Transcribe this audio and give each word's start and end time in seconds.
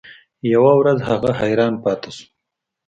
یوه 0.53 0.73
ورځ 0.79 0.99
هغه 1.09 1.29
حیران 1.39 1.73
پاتې 1.83 2.09
شو. 2.15 2.25